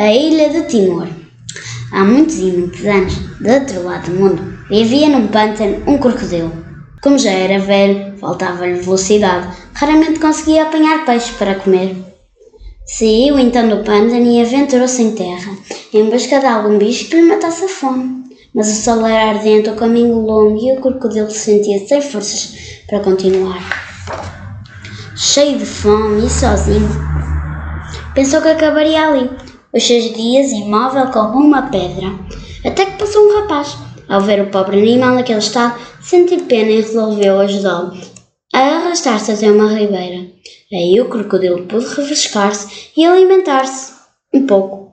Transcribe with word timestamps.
A 0.00 0.14
ilha 0.14 0.48
de 0.48 0.62
Timor. 0.62 1.08
Há 1.92 2.02
muitos 2.02 2.38
e 2.38 2.44
muitos 2.44 2.86
anos, 2.86 3.14
do 3.38 3.50
outro 3.50 3.82
lado 3.82 4.10
do 4.10 4.18
mundo, 4.18 4.58
vivia 4.70 5.10
num 5.10 5.26
pântano 5.26 5.82
um 5.86 5.98
crocodilo. 5.98 6.50
Como 7.02 7.18
já 7.18 7.30
era 7.30 7.58
velho, 7.58 8.16
faltava-lhe 8.16 8.80
velocidade, 8.80 9.54
raramente 9.74 10.18
conseguia 10.18 10.62
apanhar 10.62 11.04
peixe 11.04 11.34
para 11.34 11.56
comer. 11.56 11.94
Saiu 12.86 13.38
então 13.38 13.68
do 13.68 13.84
pântano 13.84 14.24
e 14.24 14.40
aventurou-se 14.40 15.02
em 15.02 15.14
terra, 15.14 15.52
em 15.92 16.08
busca 16.08 16.40
de 16.40 16.46
algum 16.46 16.78
bicho 16.78 17.10
que 17.10 17.16
lhe 17.16 17.28
matasse 17.28 17.66
a 17.66 17.68
fome. 17.68 18.24
Mas 18.54 18.70
o 18.70 18.82
sol 18.82 19.06
era 19.06 19.38
ardente, 19.38 19.68
o 19.68 19.76
caminho 19.76 20.18
longo 20.18 20.58
e 20.66 20.78
o 20.78 20.80
crocodilo 20.80 21.30
sentia 21.30 21.86
sem 21.86 22.00
forças 22.00 22.56
para 22.88 23.00
continuar. 23.00 23.62
Cheio 25.14 25.58
de 25.58 25.66
fome 25.66 26.24
e 26.24 26.30
sozinho, 26.30 26.88
pensou 28.14 28.40
que 28.40 28.48
acabaria 28.48 29.06
ali, 29.06 29.28
os 29.72 29.82
seus 29.82 30.12
dias 30.14 30.52
imóvel 30.52 31.06
como 31.08 31.38
uma 31.38 31.62
pedra. 31.62 32.18
Até 32.64 32.86
que 32.86 32.98
passou 32.98 33.22
um 33.22 33.40
rapaz. 33.40 33.76
Ao 34.08 34.20
ver 34.20 34.42
o 34.42 34.50
pobre 34.50 34.80
animal 34.80 35.14
naquele 35.14 35.38
estado, 35.38 35.78
sentiu 36.00 36.40
pena 36.44 36.70
e 36.70 36.80
resolveu 36.80 37.38
ajudá-lo 37.38 37.92
a 38.52 38.58
arrastar-se 38.58 39.30
até 39.30 39.50
uma 39.50 39.72
ribeira. 39.72 40.26
Aí 40.72 41.00
o 41.00 41.08
crocodilo 41.08 41.66
pôde 41.66 41.86
refrescar-se 41.86 42.90
e 42.96 43.04
alimentar-se 43.04 43.92
um 44.34 44.46
pouco. 44.46 44.90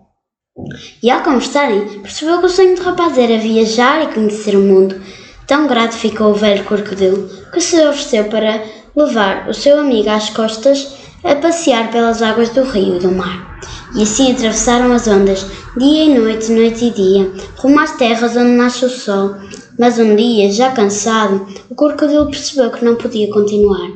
E 1.01 1.09
ao 1.09 1.23
conversarem, 1.23 1.99
percebeu 2.01 2.39
que 2.39 2.45
o 2.45 2.49
sonho 2.49 2.75
do 2.75 2.83
rapaz 2.83 3.17
era 3.17 3.37
viajar 3.37 4.03
e 4.03 4.13
conhecer 4.13 4.55
o 4.55 4.61
mundo. 4.61 4.99
Tão 5.45 5.67
grato 5.67 5.95
ficou 5.95 6.31
o 6.31 6.35
velho 6.35 6.63
crocodilo 6.65 7.29
que 7.51 7.61
se 7.61 7.75
ofereceu 7.77 8.25
para 8.25 8.63
levar 8.95 9.47
o 9.47 9.53
seu 9.53 9.79
amigo 9.79 10.09
às 10.09 10.29
costas 10.29 10.95
a 11.23 11.35
passear 11.35 11.91
pelas 11.91 12.21
águas 12.21 12.49
do 12.49 12.63
rio 12.63 12.97
e 12.97 12.99
do 12.99 13.11
mar. 13.11 13.56
E 13.95 14.03
assim 14.03 14.31
atravessaram 14.31 14.91
as 14.91 15.07
ondas, 15.07 15.45
dia 15.77 16.03
e 16.03 16.19
noite, 16.19 16.51
noite 16.51 16.85
e 16.85 16.91
dia, 16.91 17.31
rumo 17.57 17.79
às 17.79 17.95
terras 17.97 18.35
onde 18.35 18.51
nasce 18.51 18.85
o 18.85 18.89
sol. 18.89 19.35
Mas 19.79 19.97
um 19.97 20.15
dia, 20.15 20.51
já 20.51 20.71
cansado, 20.71 21.47
o 21.69 21.75
crocodilo 21.75 22.25
percebeu 22.25 22.71
que 22.71 22.83
não 22.83 22.95
podia 22.95 23.31
continuar. 23.31 23.91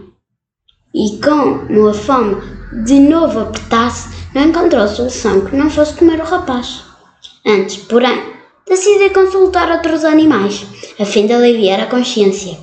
E 0.94 1.17
como 1.17 1.88
a 1.88 1.94
fome 1.94 2.38
de 2.86 3.00
novo 3.00 3.39
apertasse, 3.39 4.09
não 4.34 4.44
encontrou 4.44 4.88
solução 4.88 5.42
que 5.42 5.56
não 5.56 5.69
fosse 5.69 5.94
comer 5.95 6.19
o 6.22 6.25
rapaz. 6.25 6.84
Antes, 7.45 7.78
porém, 7.78 8.22
decidiu 8.67 9.12
consultar 9.12 9.69
outros 9.72 10.06
animais, 10.06 10.66
a 11.00 11.06
fim 11.06 11.25
de 11.25 11.34
aliviar 11.34 11.81
a 11.81 11.88
consciência. 11.88 12.58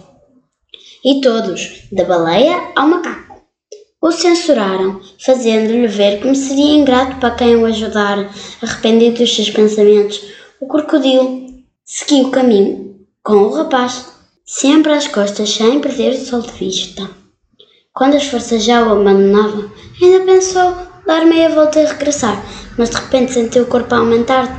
E 1.05 1.21
todos, 1.21 1.89
da 1.93 2.05
baleia 2.05 2.73
ao 2.75 2.89
macaco 2.89 3.28
o 4.01 4.13
censuraram, 4.13 5.01
fazendo-lhe 5.19 5.89
ver 5.89 6.21
como 6.21 6.35
seria 6.35 6.77
ingrato 6.77 7.17
para 7.17 7.35
quem 7.35 7.57
o 7.57 7.67
ajudara, 7.67 8.29
arrependido 8.63 9.19
dos 9.19 9.35
seus 9.35 9.51
pensamentos. 9.51 10.23
O 10.61 10.67
crocodilo 10.67 11.47
seguiu 11.85 12.29
o 12.29 12.31
caminho 12.31 12.97
com 13.23 13.35
o 13.35 13.55
rapaz, 13.55 14.07
sempre 14.47 14.93
às 14.93 15.09
costas, 15.09 15.51
sem 15.51 15.81
perder 15.81 16.13
o 16.13 16.25
sol 16.25 16.43
de 16.43 16.53
vista. 16.53 17.11
Quando 17.93 18.15
as 18.15 18.27
forças 18.27 18.63
já 18.63 18.87
o 18.87 18.93
abandonavam, 18.93 19.71
ainda 20.01 20.25
pensou 20.25 20.75
dar 21.05 21.27
meia 21.27 21.49
volta 21.49 21.81
e 21.81 21.87
regressar, 21.87 22.41
mas 22.77 22.91
de 22.91 22.97
repente 22.97 23.33
sentiu 23.33 23.65
o 23.65 23.67
corpo 23.67 23.95
aumentar 23.95 24.57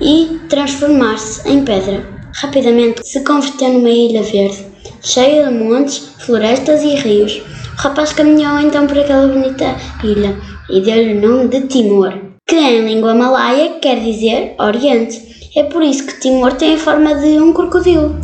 e 0.00 0.38
transformar-se 0.48 1.48
em 1.48 1.64
pedra. 1.64 2.06
Rapidamente 2.34 3.04
se 3.04 3.24
converteu 3.24 3.72
numa 3.72 3.90
ilha 3.90 4.22
verde, 4.22 4.64
cheia 5.02 5.48
de 5.48 5.54
montes, 5.54 6.10
florestas 6.18 6.82
e 6.82 6.94
rios. 6.94 7.42
O 7.78 7.80
rapaz 7.80 8.12
caminhou 8.12 8.58
então 8.58 8.88
por 8.88 8.98
aquela 8.98 9.28
bonita 9.28 9.76
ilha 10.02 10.36
e 10.68 10.80
deu-lhe 10.80 11.14
o 11.14 11.20
nome 11.20 11.46
de 11.46 11.60
Timor, 11.68 12.12
que 12.44 12.56
em 12.56 12.84
língua 12.84 13.14
malaia 13.14 13.78
quer 13.80 14.00
dizer 14.00 14.56
Oriente. 14.58 15.52
É 15.54 15.62
por 15.62 15.80
isso 15.84 16.04
que 16.04 16.18
Timor 16.18 16.54
tem 16.54 16.74
a 16.74 16.78
forma 16.78 17.14
de 17.14 17.38
um 17.38 17.52
crocodilo. 17.52 18.16